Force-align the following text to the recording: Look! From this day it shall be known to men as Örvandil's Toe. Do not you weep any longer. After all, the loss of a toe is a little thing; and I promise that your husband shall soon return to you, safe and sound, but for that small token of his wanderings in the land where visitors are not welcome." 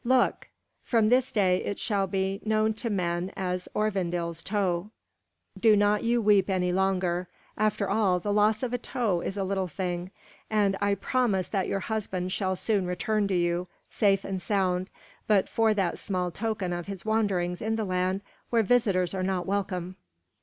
Look! 0.03 0.47
From 0.83 1.09
this 1.09 1.31
day 1.31 1.63
it 1.63 1.77
shall 1.77 2.07
be 2.07 2.41
known 2.43 2.73
to 2.73 2.89
men 2.89 3.31
as 3.37 3.69
Örvandil's 3.75 4.41
Toe. 4.41 4.89
Do 5.59 5.75
not 5.75 6.01
you 6.03 6.19
weep 6.19 6.49
any 6.49 6.73
longer. 6.73 7.27
After 7.55 7.87
all, 7.87 8.19
the 8.19 8.33
loss 8.33 8.63
of 8.63 8.73
a 8.73 8.79
toe 8.79 9.21
is 9.21 9.37
a 9.37 9.43
little 9.43 9.67
thing; 9.67 10.09
and 10.49 10.75
I 10.81 10.95
promise 10.95 11.49
that 11.49 11.67
your 11.67 11.81
husband 11.81 12.31
shall 12.31 12.55
soon 12.55 12.87
return 12.87 13.27
to 13.27 13.35
you, 13.35 13.67
safe 13.91 14.25
and 14.25 14.41
sound, 14.41 14.89
but 15.27 15.47
for 15.47 15.71
that 15.75 15.99
small 15.99 16.31
token 16.31 16.73
of 16.73 16.87
his 16.87 17.05
wanderings 17.05 17.61
in 17.61 17.75
the 17.75 17.85
land 17.85 18.21
where 18.49 18.63
visitors 18.63 19.13
are 19.13 19.21
not 19.21 19.45
welcome." 19.45 19.97